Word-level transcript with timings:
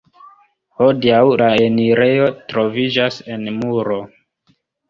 Hodiaŭ 0.81 1.19
la 1.41 1.51
enirejo 1.67 2.31
troviĝas 2.55 3.23
en 3.37 3.47
muro. 3.63 4.03